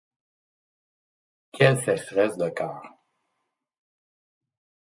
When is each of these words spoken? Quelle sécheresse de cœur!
Quelle 1.53 1.79
sécheresse 1.83 2.35
de 2.35 2.49
cœur! 2.49 2.81